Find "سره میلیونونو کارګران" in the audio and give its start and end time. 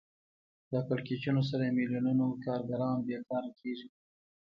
1.49-2.97